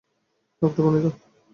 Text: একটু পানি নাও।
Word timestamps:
একটু 0.61 0.79
পানি 0.83 0.99
নাও। 1.03 1.11